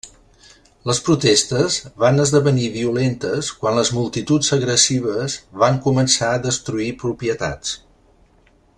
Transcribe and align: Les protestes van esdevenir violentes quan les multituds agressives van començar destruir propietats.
Les 0.91 1.01
protestes 1.09 1.75
van 2.03 2.23
esdevenir 2.23 2.71
violentes 2.79 3.51
quan 3.61 3.77
les 3.81 3.93
multituds 3.99 4.51
agressives 4.59 5.37
van 5.65 5.81
començar 5.87 6.35
destruir 6.51 6.93
propietats. 7.07 7.81